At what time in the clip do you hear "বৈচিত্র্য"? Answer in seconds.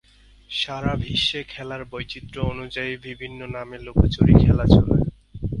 1.91-2.37